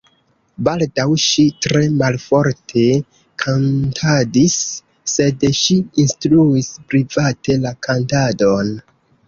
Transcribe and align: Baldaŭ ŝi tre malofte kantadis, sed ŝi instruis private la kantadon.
Baldaŭ 0.67 1.03
ŝi 1.23 1.43
tre 1.65 1.81
malofte 1.97 2.85
kantadis, 3.45 4.57
sed 5.15 5.47
ŝi 5.61 5.79
instruis 6.07 6.73
private 6.95 7.63
la 7.67 7.79
kantadon. 7.89 8.77